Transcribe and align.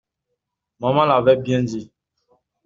Maman 0.79 1.05
l'avait 1.05 1.37
bien 1.37 1.61
dit! 1.61 1.91